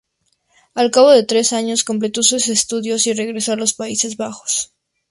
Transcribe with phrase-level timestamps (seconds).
[0.73, 4.73] Al cabo de tres años completó sus estudios y regresó a los Países Bajos.